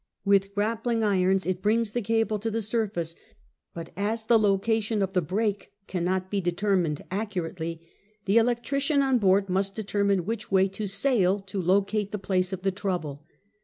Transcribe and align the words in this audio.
With 0.25 0.55
grappling 0.55 1.03
irons 1.03 1.45
it 1.45 1.61
brings 1.61 1.91
the 1.91 2.01
cable 2.01 2.39
to 2.39 2.49
the 2.49 2.63
surface; 2.63 3.15
but 3.75 3.91
as 3.95 4.23
the 4.23 4.39
location 4.39 5.03
of 5.03 5.13
the 5.13 5.21
break 5.21 5.69
cannot 5.85 6.31
be 6.31 6.41
determined 6.41 7.03
accurately, 7.11 7.87
the 8.25 8.37
electrician 8.39 9.03
on 9.03 9.19
board 9.19 9.47
must 9.47 9.75
determine 9.75 10.25
which 10.25 10.51
way 10.51 10.67
to 10.69 10.87
sail 10.87 11.39
to 11.41 11.61
locate 11.61 12.11
the 12.11 12.17
place 12.17 12.51
of 12.51 12.63
the 12.63 12.71
trouble. 12.71 13.27